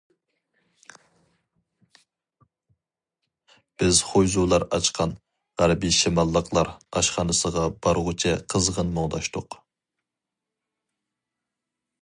بىز 3.83 3.99
خۇيزۇلار 4.11 4.65
ئاچقان‹‹ 4.77 5.13
غەربىي 5.63 5.93
شىماللىقلار›› 5.99 6.71
ئاشخانىسىغا 7.01 7.67
بارغۇچە 7.87 8.33
قىزغىن 8.55 8.91
مۇڭداشتۇق. 8.97 9.59